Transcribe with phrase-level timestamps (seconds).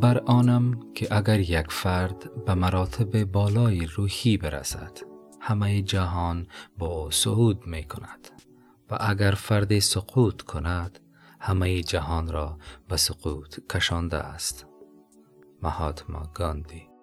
[0.00, 4.98] بر آنم که اگر یک فرد به مراتب بالای روحی برسد
[5.40, 6.46] همه جهان
[6.78, 8.28] با او صعود می کند.
[8.90, 11.00] و اگر فرد سقوط کند
[11.40, 12.58] همه جهان را
[12.88, 14.66] به سقوط کشانده است.
[15.62, 16.95] مهاتما گاندی